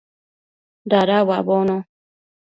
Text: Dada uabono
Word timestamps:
Dada 0.89 1.17
uabono 1.27 1.77